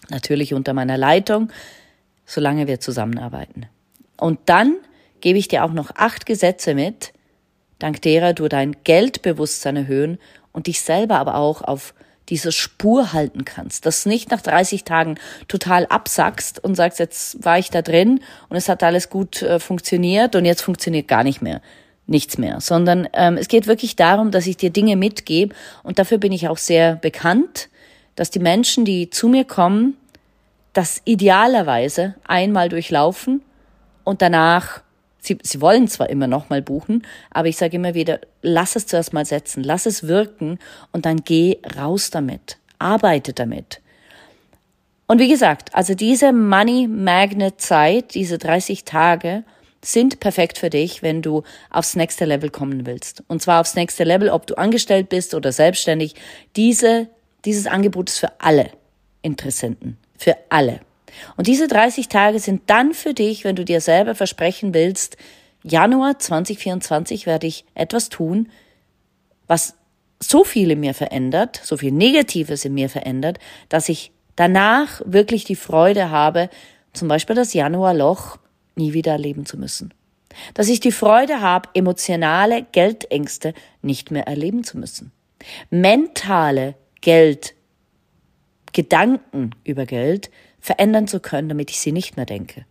Natürlich 0.09 0.53
unter 0.53 0.73
meiner 0.73 0.97
Leitung, 0.97 1.51
solange 2.25 2.67
wir 2.67 2.79
zusammenarbeiten. 2.79 3.67
Und 4.17 4.39
dann 4.45 4.75
gebe 5.21 5.39
ich 5.39 5.47
dir 5.47 5.63
auch 5.63 5.71
noch 5.71 5.91
acht 5.95 6.25
Gesetze 6.25 6.75
mit, 6.75 7.13
dank 7.79 8.01
derer 8.01 8.33
du 8.33 8.47
dein 8.47 8.75
Geldbewusstsein 8.83 9.77
erhöhen 9.77 10.19
und 10.51 10.67
dich 10.67 10.81
selber 10.81 11.17
aber 11.17 11.35
auch 11.35 11.61
auf 11.61 11.93
diese 12.29 12.51
Spur 12.51 13.13
halten 13.13 13.45
kannst, 13.45 13.85
dass 13.85 14.05
nicht 14.05 14.31
nach 14.31 14.41
30 14.41 14.83
Tagen 14.83 15.15
total 15.47 15.85
absackst 15.87 16.63
und 16.63 16.75
sagst, 16.75 16.99
jetzt 16.99 17.43
war 17.43 17.59
ich 17.59 17.69
da 17.69 17.81
drin 17.81 18.21
und 18.49 18.57
es 18.57 18.69
hat 18.69 18.83
alles 18.83 19.09
gut 19.09 19.41
äh, 19.41 19.59
funktioniert 19.59 20.35
und 20.35 20.45
jetzt 20.45 20.61
funktioniert 20.61 21.07
gar 21.07 21.23
nicht 21.23 21.41
mehr, 21.41 21.61
nichts 22.07 22.37
mehr, 22.37 22.61
sondern 22.61 23.07
ähm, 23.13 23.37
es 23.37 23.47
geht 23.47 23.67
wirklich 23.67 23.95
darum, 23.95 24.31
dass 24.31 24.47
ich 24.47 24.57
dir 24.57 24.69
Dinge 24.69 24.95
mitgebe 24.95 25.55
und 25.83 25.99
dafür 25.99 26.17
bin 26.17 26.31
ich 26.31 26.47
auch 26.47 26.57
sehr 26.57 26.95
bekannt, 26.95 27.69
dass 28.15 28.31
die 28.31 28.39
Menschen, 28.39 28.85
die 28.85 29.09
zu 29.09 29.27
mir 29.27 29.43
kommen, 29.43 29.97
das 30.73 31.01
idealerweise 31.05 32.15
einmal 32.25 32.69
durchlaufen 32.69 33.41
und 34.03 34.21
danach 34.21 34.81
Sie, 35.25 35.37
sie 35.41 35.61
wollen 35.61 35.87
zwar 35.87 36.09
immer 36.09 36.27
noch 36.27 36.49
mal 36.49 36.61
buchen, 36.61 37.05
aber 37.31 37.47
ich 37.47 37.57
sage 37.57 37.77
immer 37.77 37.93
wieder, 37.93 38.19
lass 38.41 38.75
es 38.75 38.87
zuerst 38.87 39.13
mal 39.13 39.25
setzen, 39.25 39.63
lass 39.63 39.85
es 39.85 40.07
wirken 40.07 40.59
und 40.91 41.05
dann 41.05 41.23
geh 41.23 41.57
raus 41.77 42.09
damit, 42.11 42.57
arbeite 42.79 43.33
damit. 43.33 43.81
Und 45.07 45.19
wie 45.19 45.27
gesagt, 45.27 45.73
also 45.73 45.93
diese 45.93 46.33
Money 46.33 46.87
Magnet 46.87 47.61
Zeit, 47.61 48.15
diese 48.15 48.37
30 48.37 48.85
Tage, 48.85 49.43
sind 49.83 50.19
perfekt 50.19 50.57
für 50.57 50.69
dich, 50.69 51.03
wenn 51.03 51.21
du 51.21 51.43
aufs 51.69 51.95
nächste 51.95 52.25
Level 52.25 52.49
kommen 52.49 52.85
willst. 52.85 53.23
Und 53.27 53.41
zwar 53.41 53.61
aufs 53.61 53.75
nächste 53.75 54.03
Level, 54.03 54.29
ob 54.29 54.47
du 54.47 54.55
angestellt 54.55 55.09
bist 55.09 55.35
oder 55.35 55.51
selbstständig. 55.51 56.15
Diese, 56.55 57.07
dieses 57.45 57.67
Angebot 57.67 58.09
ist 58.09 58.19
für 58.19 58.31
alle 58.39 58.71
Interessenten. 59.21 59.97
Für 60.17 60.35
alle. 60.49 60.79
Und 61.37 61.47
diese 61.47 61.67
30 61.67 62.07
Tage 62.07 62.39
sind 62.39 62.63
dann 62.67 62.93
für 62.93 63.13
dich, 63.13 63.43
wenn 63.43 63.55
du 63.55 63.65
dir 63.65 63.81
selber 63.81 64.15
versprechen 64.15 64.73
willst, 64.73 65.17
Januar 65.63 66.19
2024 66.19 67.25
werde 67.25 67.47
ich 67.47 67.65
etwas 67.73 68.09
tun, 68.09 68.49
was 69.47 69.75
so 70.19 70.43
viel 70.43 70.71
in 70.71 70.79
mir 70.79 70.93
verändert, 70.93 71.59
so 71.63 71.77
viel 71.77 71.91
Negatives 71.91 72.65
in 72.65 72.73
mir 72.73 72.89
verändert, 72.89 73.39
dass 73.69 73.89
ich 73.89 74.11
danach 74.35 75.01
wirklich 75.05 75.43
die 75.43 75.55
Freude 75.55 76.09
habe, 76.11 76.49
zum 76.93 77.07
Beispiel 77.07 77.35
das 77.35 77.53
Januarloch 77.53 78.37
nie 78.75 78.93
wieder 78.93 79.13
erleben 79.13 79.45
zu 79.45 79.57
müssen. 79.57 79.93
Dass 80.53 80.67
ich 80.67 80.79
die 80.79 80.91
Freude 80.91 81.41
habe, 81.41 81.69
emotionale 81.73 82.65
Geldängste 82.71 83.53
nicht 83.81 84.11
mehr 84.11 84.27
erleben 84.27 84.63
zu 84.63 84.77
müssen. 84.77 85.11
Mentale 85.69 86.75
Geld, 87.01 87.55
Gedanken 88.73 89.51
über 89.63 89.85
Geld 89.85 90.29
verändern 90.65 91.07
zu 91.07 91.19
können, 91.19 91.47
damit 91.47 91.69
ich 91.69 91.79
sie 91.79 91.91
nicht 91.91 92.17
mehr 92.17 92.25
denke. 92.25 92.65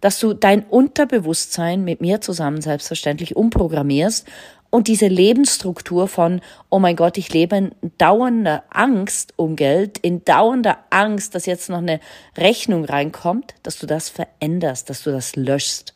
Dass 0.00 0.20
du 0.20 0.34
dein 0.34 0.64
Unterbewusstsein 0.64 1.84
mit 1.84 2.00
mir 2.00 2.20
zusammen 2.20 2.60
selbstverständlich 2.60 3.36
umprogrammierst 3.36 4.26
und 4.70 4.88
diese 4.88 5.06
Lebensstruktur 5.06 6.08
von, 6.08 6.40
oh 6.70 6.78
mein 6.78 6.96
Gott, 6.96 7.16
ich 7.18 7.32
lebe 7.32 7.56
in 7.56 7.72
dauernder 7.98 8.64
Angst 8.70 9.32
um 9.36 9.56
Geld, 9.56 9.98
in 9.98 10.24
dauernder 10.24 10.78
Angst, 10.90 11.34
dass 11.34 11.46
jetzt 11.46 11.68
noch 11.68 11.78
eine 11.78 12.00
Rechnung 12.36 12.84
reinkommt, 12.84 13.54
dass 13.62 13.78
du 13.78 13.86
das 13.86 14.08
veränderst, 14.08 14.90
dass 14.90 15.02
du 15.02 15.10
das 15.10 15.36
löschst. 15.36 15.94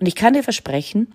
Und 0.00 0.06
ich 0.06 0.14
kann 0.14 0.34
dir 0.34 0.42
versprechen, 0.42 1.14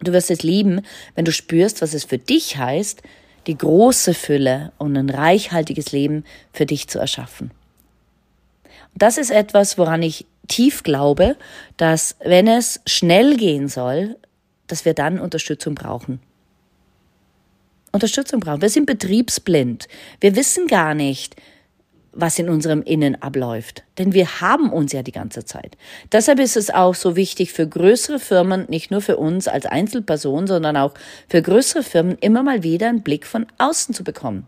du 0.00 0.12
wirst 0.12 0.30
es 0.30 0.42
lieben, 0.42 0.82
wenn 1.14 1.24
du 1.24 1.32
spürst, 1.32 1.82
was 1.82 1.94
es 1.94 2.04
für 2.04 2.18
dich 2.18 2.56
heißt, 2.56 3.02
die 3.46 3.56
große 3.56 4.14
Fülle 4.14 4.72
und 4.78 4.96
ein 4.96 5.10
reichhaltiges 5.10 5.92
Leben 5.92 6.24
für 6.52 6.66
dich 6.66 6.88
zu 6.88 6.98
erschaffen. 6.98 7.50
Das 8.96 9.18
ist 9.18 9.30
etwas, 9.30 9.78
woran 9.78 10.02
ich 10.02 10.26
tief 10.48 10.82
glaube, 10.82 11.36
dass 11.76 12.16
wenn 12.24 12.48
es 12.48 12.80
schnell 12.86 13.36
gehen 13.36 13.68
soll, 13.68 14.16
dass 14.66 14.84
wir 14.84 14.94
dann 14.94 15.20
Unterstützung 15.20 15.74
brauchen. 15.74 16.20
Unterstützung 17.92 18.40
brauchen. 18.40 18.62
Wir 18.62 18.68
sind 18.68 18.86
betriebsblind. 18.86 19.88
Wir 20.20 20.36
wissen 20.36 20.66
gar 20.66 20.94
nicht, 20.94 21.36
was 22.12 22.38
in 22.38 22.48
unserem 22.48 22.82
Innen 22.82 23.20
abläuft. 23.22 23.84
Denn 23.98 24.14
wir 24.14 24.40
haben 24.40 24.72
uns 24.72 24.92
ja 24.92 25.02
die 25.02 25.12
ganze 25.12 25.44
Zeit. 25.44 25.76
Deshalb 26.12 26.40
ist 26.40 26.56
es 26.56 26.70
auch 26.70 26.94
so 26.94 27.16
wichtig 27.16 27.52
für 27.52 27.68
größere 27.68 28.18
Firmen, 28.18 28.66
nicht 28.68 28.90
nur 28.90 29.02
für 29.02 29.18
uns 29.18 29.48
als 29.48 29.66
Einzelperson, 29.66 30.46
sondern 30.46 30.76
auch 30.76 30.94
für 31.28 31.42
größere 31.42 31.82
Firmen, 31.82 32.16
immer 32.18 32.42
mal 32.42 32.62
wieder 32.62 32.88
einen 32.88 33.02
Blick 33.02 33.26
von 33.26 33.46
außen 33.58 33.94
zu 33.94 34.02
bekommen. 34.02 34.46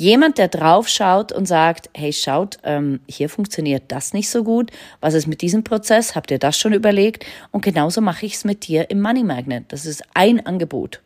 Jemand, 0.00 0.38
der 0.38 0.46
drauf 0.46 0.86
schaut 0.86 1.32
und 1.32 1.46
sagt, 1.46 1.90
hey, 1.92 2.12
schaut, 2.12 2.58
ähm, 2.62 3.00
hier 3.08 3.28
funktioniert 3.28 3.82
das 3.88 4.12
nicht 4.12 4.30
so 4.30 4.44
gut. 4.44 4.70
Was 5.00 5.14
ist 5.14 5.26
mit 5.26 5.42
diesem 5.42 5.64
Prozess? 5.64 6.14
Habt 6.14 6.30
ihr 6.30 6.38
das 6.38 6.56
schon 6.56 6.72
überlegt? 6.72 7.26
Und 7.50 7.64
genauso 7.64 8.00
mache 8.00 8.24
ich 8.24 8.34
es 8.34 8.44
mit 8.44 8.68
dir 8.68 8.90
im 8.90 9.00
Money 9.00 9.24
Magnet. 9.24 9.64
Das 9.72 9.86
ist 9.86 10.04
ein 10.14 10.46
Angebot 10.46 11.00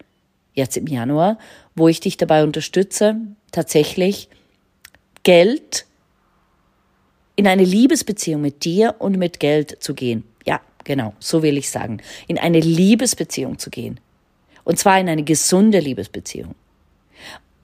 jetzt 0.52 0.76
im 0.76 0.87
Januar, 0.87 1.38
wo 1.75 1.88
ich 1.88 2.00
dich 2.00 2.18
dabei 2.18 2.44
unterstütze, 2.44 3.16
tatsächlich 3.50 4.28
Geld 5.22 5.87
in 7.34 7.46
eine 7.46 7.64
Liebesbeziehung 7.64 8.42
mit 8.42 8.62
dir 8.66 8.96
und 8.99 9.16
mit 9.16 9.40
Geld 9.40 9.82
zu 9.82 9.94
gehen. 9.94 10.25
Ja, 10.44 10.61
genau, 10.84 11.14
so 11.18 11.42
will 11.42 11.56
ich 11.56 11.70
sagen. 11.70 12.02
In 12.26 12.38
eine 12.38 12.61
Liebesbeziehung 12.61 13.58
zu 13.58 13.70
gehen. 13.70 14.00
Und 14.64 14.78
zwar 14.78 15.00
in 15.00 15.08
eine 15.08 15.22
gesunde 15.22 15.80
Liebesbeziehung. 15.80 16.54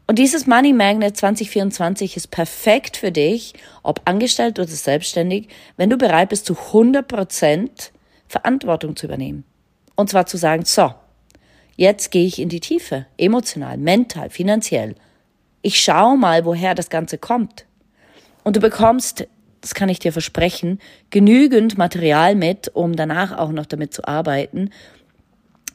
Und 0.09 0.19
dieses 0.19 0.47
Money 0.47 0.73
Magnet 0.73 1.19
2024 1.19 2.17
ist 2.17 2.31
perfekt 2.31 2.97
für 2.97 3.12
dich, 3.12 3.53
ob 3.83 4.00
angestellt 4.07 4.59
oder 4.59 4.67
selbstständig, 4.67 5.49
wenn 5.77 5.91
du 5.91 5.99
bereit 5.99 6.31
bist, 6.31 6.47
zu 6.47 6.57
100 6.57 7.07
Prozent 7.07 7.93
Verantwortung 8.27 8.97
zu 8.97 9.05
übernehmen. 9.05 9.45
Und 9.97 10.09
zwar 10.09 10.25
zu 10.25 10.38
sagen, 10.38 10.65
so, 10.65 10.95
jetzt 11.77 12.11
gehe 12.11 12.25
ich 12.25 12.41
in 12.41 12.49
die 12.49 12.61
Tiefe, 12.61 13.05
emotional, 13.19 13.77
mental, 13.77 14.31
finanziell. 14.31 14.95
Ich 15.61 15.79
schaue 15.79 16.17
mal, 16.17 16.47
woher 16.47 16.75
das 16.75 16.88
Ganze 16.88 17.19
kommt. 17.19 17.67
Und 18.45 18.57
du 18.57 18.61
bekommst, 18.61 19.29
das 19.61 19.75
kann 19.75 19.91
ich 19.91 19.99
dir 19.99 20.12
versprechen, 20.12 20.81
genügend 21.11 21.77
Material 21.77 22.35
mit, 22.35 22.69
um 22.75 22.97
danach 22.97 23.37
auch 23.37 23.53
noch 23.53 23.67
damit 23.67 23.93
zu 23.93 24.09
arbeiten. 24.09 24.71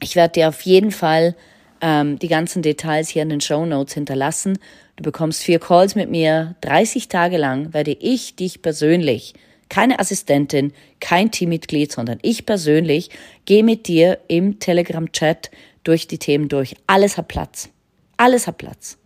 Ich 0.00 0.16
werde 0.16 0.32
dir 0.32 0.48
auf 0.48 0.62
jeden 0.62 0.90
Fall 0.90 1.36
ähm, 1.84 2.18
die 2.18 2.28
ganzen 2.28 2.62
Details 2.62 3.10
hier 3.10 3.22
in 3.22 3.28
den 3.28 3.42
Show 3.42 3.66
Notes 3.66 3.92
hinterlassen. 3.92 4.58
Du 4.96 5.04
bekommst 5.04 5.42
vier 5.42 5.58
Calls 5.58 5.94
mit 5.94 6.08
mir. 6.08 6.56
30 6.62 7.08
Tage 7.08 7.36
lang 7.36 7.74
werde 7.74 7.92
ich 7.92 8.36
dich 8.36 8.62
persönlich, 8.62 9.34
keine 9.68 9.98
Assistentin, 9.98 10.72
kein 11.00 11.30
Teammitglied, 11.30 11.92
sondern 11.92 12.18
ich 12.22 12.46
persönlich, 12.46 13.10
gehe 13.44 13.62
mit 13.62 13.86
dir 13.86 14.18
im 14.28 14.58
Telegram-Chat 14.60 15.50
durch 15.82 16.08
die 16.08 16.16
Themen 16.16 16.48
durch. 16.48 16.74
Alles 16.86 17.18
hat 17.18 17.28
Platz. 17.28 17.68
Alles 18.16 18.46
hat 18.46 18.56
Platz. 18.56 18.96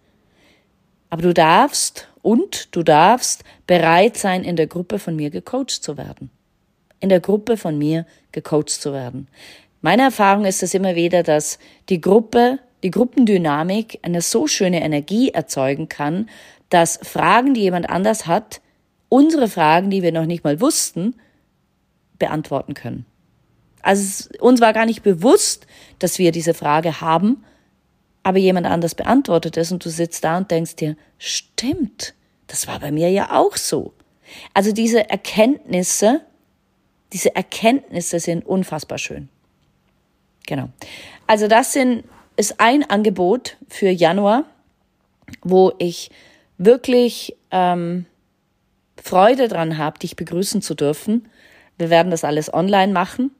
Aber 1.10 1.22
du 1.22 1.34
darfst 1.34 2.06
und 2.22 2.68
du 2.76 2.84
darfst 2.84 3.42
bereit 3.66 4.16
sein, 4.16 4.44
in 4.44 4.54
der 4.54 4.68
Gruppe 4.68 5.00
von 5.00 5.16
mir 5.16 5.30
gecoacht 5.30 5.70
zu 5.70 5.96
werden. 5.96 6.30
In 7.00 7.08
der 7.08 7.20
Gruppe 7.20 7.56
von 7.56 7.76
mir 7.76 8.06
gecoacht 8.30 8.70
zu 8.70 8.92
werden. 8.92 9.26
Meine 9.80 10.02
Erfahrung 10.02 10.44
ist 10.44 10.62
es 10.62 10.74
immer 10.74 10.94
wieder, 10.94 11.24
dass 11.24 11.58
die 11.88 12.00
Gruppe 12.00 12.60
die 12.82 12.90
Gruppendynamik 12.90 13.98
eine 14.02 14.20
so 14.20 14.46
schöne 14.46 14.82
Energie 14.82 15.30
erzeugen 15.30 15.88
kann, 15.88 16.28
dass 16.70 16.98
Fragen, 17.02 17.54
die 17.54 17.62
jemand 17.62 17.88
anders 17.88 18.26
hat, 18.26 18.60
unsere 19.08 19.48
Fragen, 19.48 19.90
die 19.90 20.02
wir 20.02 20.12
noch 20.12 20.26
nicht 20.26 20.44
mal 20.44 20.60
wussten, 20.60 21.14
beantworten 22.18 22.74
können. 22.74 23.06
Also 23.82 24.28
uns 24.40 24.60
war 24.60 24.72
gar 24.72 24.86
nicht 24.86 25.02
bewusst, 25.02 25.66
dass 25.98 26.18
wir 26.18 26.32
diese 26.32 26.54
Frage 26.54 27.00
haben, 27.00 27.44
aber 28.22 28.38
jemand 28.38 28.66
anders 28.66 28.94
beantwortet 28.94 29.56
es 29.56 29.72
und 29.72 29.84
du 29.84 29.88
sitzt 29.88 30.24
da 30.24 30.36
und 30.36 30.50
denkst 30.50 30.76
dir, 30.76 30.96
stimmt, 31.18 32.14
das 32.46 32.66
war 32.66 32.80
bei 32.80 32.90
mir 32.90 33.10
ja 33.10 33.32
auch 33.32 33.56
so. 33.56 33.94
Also 34.52 34.72
diese 34.72 35.08
Erkenntnisse, 35.08 36.22
diese 37.12 37.34
Erkenntnisse 37.34 38.20
sind 38.20 38.44
unfassbar 38.44 38.98
schön. 38.98 39.28
Genau. 40.46 40.68
Also 41.26 41.48
das 41.48 41.72
sind, 41.72 42.04
ist 42.38 42.60
ein 42.60 42.88
Angebot 42.88 43.56
für 43.68 43.90
Januar, 43.90 44.44
wo 45.42 45.72
ich 45.78 46.10
wirklich 46.56 47.36
ähm, 47.50 48.06
Freude 48.96 49.48
dran 49.48 49.76
habe, 49.76 49.98
dich 49.98 50.14
begrüßen 50.14 50.62
zu 50.62 50.74
dürfen. 50.74 51.28
Wir 51.78 51.90
werden 51.90 52.10
das 52.10 52.22
alles 52.22 52.52
online 52.54 52.92
machen. 52.92 53.32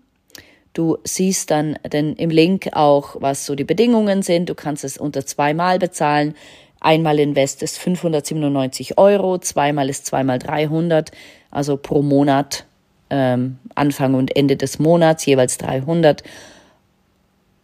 Du 0.73 0.99
siehst 1.05 1.53
dann 1.53 1.79
denn 1.93 2.15
im 2.15 2.31
Link 2.31 2.71
auch, 2.73 3.17
was 3.21 3.47
so 3.47 3.55
die 3.55 3.65
Bedingungen 3.65 4.23
sind. 4.23 4.49
Du 4.49 4.55
kannst 4.57 4.83
es 4.83 4.99
unter 4.99 5.25
zweimal 5.25 5.79
bezahlen. 5.79 6.35
Einmal 6.81 7.21
Invest 7.21 7.63
ist 7.63 7.79
597 7.79 8.99
Euro, 8.99 9.39
zweimal 9.39 9.89
ist 9.89 10.07
zweimal 10.07 10.39
300, 10.39 11.11
also 11.51 11.77
pro 11.77 12.03
Monat, 12.03 12.65
ähm, 13.11 13.59
Anfang 13.75 14.15
und 14.15 14.37
Ende 14.37 14.57
des 14.57 14.79
Monats 14.81 15.25
jeweils 15.25 15.59
300. 15.59 16.23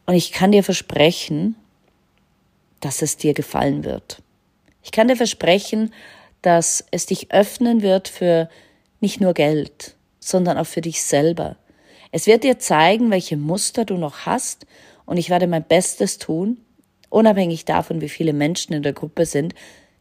Und 0.06 0.14
ich 0.14 0.32
kann 0.32 0.52
dir 0.52 0.62
versprechen, 0.62 1.56
dass 2.80 3.02
es 3.02 3.16
dir 3.16 3.34
gefallen 3.34 3.84
wird. 3.84 4.22
Ich 4.82 4.92
kann 4.92 5.08
dir 5.08 5.16
versprechen, 5.16 5.92
dass 6.42 6.84
es 6.90 7.06
dich 7.06 7.32
öffnen 7.32 7.80
wird 7.80 8.08
für 8.08 8.50
nicht 9.00 9.20
nur 9.20 9.32
Geld, 9.32 9.96
sondern 10.20 10.58
auch 10.58 10.66
für 10.66 10.82
dich 10.82 11.02
selber. 11.02 11.56
Es 12.12 12.26
wird 12.26 12.44
dir 12.44 12.58
zeigen, 12.58 13.10
welche 13.10 13.36
Muster 13.36 13.84
du 13.84 13.96
noch 13.96 14.26
hast 14.26 14.66
und 15.06 15.16
ich 15.16 15.30
werde 15.30 15.46
mein 15.46 15.64
Bestes 15.64 16.18
tun, 16.18 16.60
unabhängig 17.08 17.64
davon, 17.64 18.00
wie 18.00 18.08
viele 18.08 18.32
Menschen 18.32 18.74
in 18.74 18.82
der 18.82 18.92
Gruppe 18.92 19.26
sind, 19.26 19.54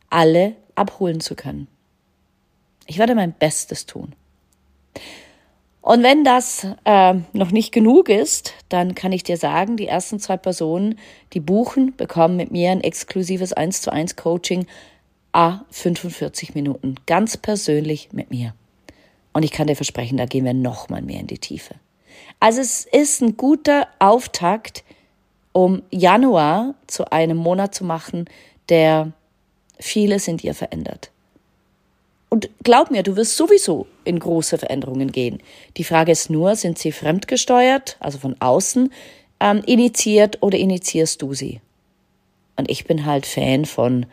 alle 0.10 0.56
abholen 0.76 1.22
zu 1.22 1.36
können. 1.36 1.68
Ich 2.86 2.98
werde 2.98 3.16
mein 3.16 3.34
Bestes 3.34 3.86
tun. 3.86 4.14
Und 5.84 6.02
wenn 6.02 6.24
das 6.24 6.66
äh, 6.86 7.14
noch 7.34 7.52
nicht 7.52 7.72
genug 7.72 8.10
ist, 8.10 8.54
dann 8.70 8.96
kann 8.96 9.12
ich 9.12 9.24
dir 9.24 9.38
sagen, 9.38 9.78
die 9.78 9.88
ersten 9.88 10.18
zwei 10.18 10.38
Personen, 10.38 10.98
die 11.34 11.40
buchen, 11.40 11.96
bekommen 11.96 12.38
mit 12.38 12.52
mir 12.52 12.72
ein 12.72 12.82
exklusives 12.82 13.54
1 13.54 13.82
zu 13.82 13.92
1 13.92 14.16
Coaching 14.16 14.66
a 15.34 15.66
45 15.70 16.56
Minuten, 16.56 16.96
ganz 17.06 17.38
persönlich 17.38 18.14
mit 18.14 18.32
mir. 18.32 18.56
Und 19.34 19.44
ich 19.44 19.52
kann 19.52 19.68
dir 19.68 19.76
versprechen, 19.76 20.18
da 20.18 20.26
gehen 20.26 20.46
wir 20.46 20.54
noch 20.54 20.90
mal 20.90 21.02
mehr 21.02 21.20
in 21.20 21.28
die 21.28 21.40
Tiefe. 21.40 21.76
Also 22.40 22.62
es 22.62 22.86
ist 22.86 23.22
ein 23.22 23.38
guter 23.38 23.88
Auftakt 24.00 24.84
um 25.54 25.84
Januar 25.92 26.76
zu 26.88 27.12
einem 27.12 27.38
Monat 27.38 27.74
zu 27.74 27.86
machen, 27.86 28.26
der 28.70 29.14
vieles 29.80 30.28
in 30.28 30.38
dir 30.38 30.54
verändert. 30.54 31.12
Und 32.34 32.50
glaub 32.64 32.90
mir, 32.90 33.04
du 33.04 33.16
wirst 33.16 33.38
sowieso 33.38 33.86
in 34.06 34.18
große 34.18 34.58
Veränderungen 34.58 35.12
gehen. 35.12 35.38
Die 35.78 35.84
Frage 35.84 36.12
ist 36.12 36.32
nur, 36.32 36.56
sind 36.56 36.80
sie 36.80 36.92
fremdgesteuert, 36.92 37.96
also 38.00 38.18
von 38.18 38.36
außen, 38.42 38.92
ähm, 39.40 39.62
initiiert 39.68 40.42
oder 40.42 40.58
initiierst 40.58 41.22
du 41.22 41.36
sie? 41.36 41.62
Und 42.56 42.72
ich 42.72 42.86
bin 42.86 43.06
halt 43.06 43.28
Fan 43.28 43.66
von 43.66 44.08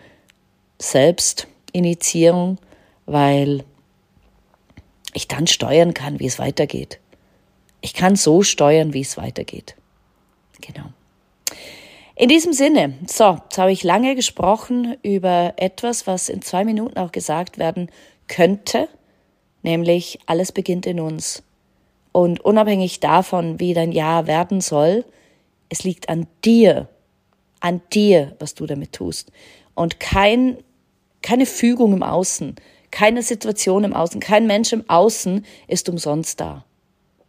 Selbstinitiierung, 0.78 2.58
weil 3.06 3.64
ich 5.14 5.26
dann 5.26 5.46
steuern 5.46 5.94
kann, 5.94 6.20
wie 6.20 6.26
es 6.26 6.38
weitergeht. 6.38 7.00
Ich 7.80 7.94
kann 7.94 8.16
so 8.16 8.42
steuern, 8.42 8.92
wie 8.92 9.00
es 9.00 9.16
weitergeht. 9.16 9.76
Genau. 10.60 10.90
In 12.16 12.28
diesem 12.28 12.52
Sinne, 12.52 12.98
so, 13.06 13.38
jetzt 13.44 13.56
habe 13.56 13.72
ich 13.72 13.82
lange 13.82 14.14
gesprochen 14.14 14.98
über 15.02 15.54
etwas, 15.56 16.06
was 16.06 16.28
in 16.28 16.42
zwei 16.42 16.66
Minuten 16.66 16.98
auch 16.98 17.12
gesagt 17.12 17.56
werden 17.56 17.88
könnte, 18.30 18.88
nämlich 19.62 20.20
alles 20.24 20.52
beginnt 20.52 20.86
in 20.86 21.00
uns. 21.00 21.42
Und 22.12 22.40
unabhängig 22.40 23.00
davon, 23.00 23.60
wie 23.60 23.74
dein 23.74 23.92
Jahr 23.92 24.26
werden 24.26 24.62
soll, 24.62 25.04
es 25.68 25.84
liegt 25.84 26.08
an 26.08 26.26
dir, 26.44 26.88
an 27.60 27.82
dir, 27.92 28.34
was 28.38 28.54
du 28.54 28.66
damit 28.66 28.92
tust. 28.92 29.30
Und 29.74 30.00
kein, 30.00 30.56
keine 31.22 31.44
Fügung 31.44 31.92
im 31.92 32.02
Außen, 32.02 32.56
keine 32.90 33.22
Situation 33.22 33.84
im 33.84 33.92
Außen, 33.92 34.20
kein 34.20 34.46
Mensch 34.46 34.72
im 34.72 34.88
Außen 34.88 35.44
ist 35.68 35.88
umsonst 35.88 36.40
da. 36.40 36.64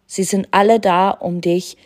Sie 0.07 0.23
sind 0.23 0.47
alle 0.51 0.79
da, 0.79 1.11
um 1.11 1.41
dich 1.41 1.77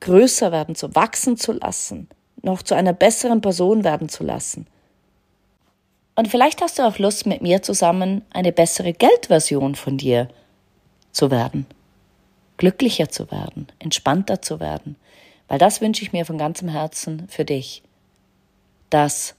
größer 0.00 0.52
werden 0.52 0.74
zu, 0.74 0.94
wachsen 0.94 1.36
zu 1.36 1.52
lassen, 1.52 2.08
noch 2.42 2.62
zu 2.62 2.74
einer 2.74 2.92
besseren 2.92 3.40
Person 3.40 3.84
werden 3.84 4.08
zu 4.08 4.24
lassen. 4.24 4.66
Und 6.20 6.28
vielleicht 6.28 6.60
hast 6.60 6.78
du 6.78 6.82
auch 6.82 6.98
Lust, 6.98 7.24
mit 7.24 7.40
mir 7.40 7.62
zusammen 7.62 8.20
eine 8.28 8.52
bessere 8.52 8.92
Geldversion 8.92 9.74
von 9.74 9.96
dir 9.96 10.28
zu 11.12 11.30
werden, 11.30 11.64
glücklicher 12.58 13.08
zu 13.08 13.30
werden, 13.30 13.68
entspannter 13.78 14.42
zu 14.42 14.60
werden, 14.60 14.96
weil 15.48 15.58
das 15.58 15.80
wünsche 15.80 16.02
ich 16.02 16.12
mir 16.12 16.26
von 16.26 16.36
ganzem 16.36 16.68
Herzen 16.68 17.26
für 17.28 17.46
dich, 17.46 17.82
dass 18.90 19.34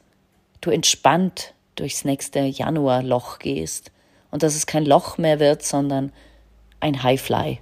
du 0.61 0.71
entspannt 0.71 1.53
durchs 1.75 2.03
nächste 2.03 2.39
Januarloch 2.39 3.37
gehst 3.37 3.91
und 4.31 4.41
dass 4.41 4.55
es 4.55 4.65
kein 4.65 4.83
Loch 4.83 5.19
mehr 5.19 5.39
wird, 5.39 5.61
sondern 5.61 6.11
ein 6.79 7.03
Highfly. 7.03 7.59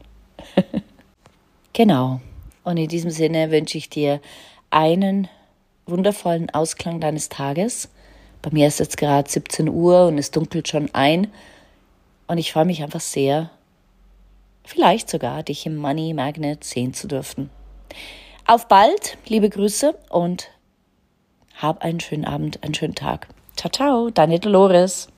genau. 1.73 2.21
Und 2.63 2.77
in 2.77 2.87
diesem 2.87 3.11
Sinne 3.11 3.51
wünsche 3.51 3.77
ich 3.77 3.89
dir 3.89 4.21
einen 4.69 5.27
wundervollen 5.85 6.49
Ausklang 6.51 7.01
deines 7.01 7.27
Tages. 7.27 7.89
Bei 8.41 8.49
mir 8.51 8.67
ist 8.67 8.79
jetzt 8.79 8.97
gerade 8.97 9.29
17 9.29 9.69
Uhr 9.69 10.07
und 10.07 10.17
es 10.17 10.31
dunkelt 10.31 10.67
schon 10.67 10.89
ein. 10.93 11.27
Und 12.27 12.37
ich 12.37 12.51
freue 12.53 12.65
mich 12.65 12.83
einfach 12.83 13.01
sehr, 13.01 13.49
vielleicht 14.63 15.09
sogar 15.09 15.43
dich 15.43 15.65
im 15.65 15.75
Money 15.77 16.13
Magnet 16.13 16.63
sehen 16.63 16.93
zu 16.93 17.07
dürfen. 17.07 17.49
Auf 18.45 18.67
bald, 18.67 19.17
liebe 19.27 19.49
Grüße 19.49 19.95
und 20.09 20.49
hab 21.55 21.83
einen 21.83 21.99
schönen 21.99 22.25
Abend, 22.25 22.63
einen 22.63 22.73
schönen 22.73 22.95
Tag. 22.95 23.27
Ciao, 23.55 23.69
ciao, 23.71 24.09
deine 24.09 24.39
Dolores. 24.39 25.07